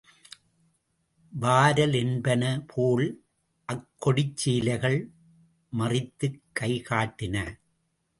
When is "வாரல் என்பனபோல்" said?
1.33-3.05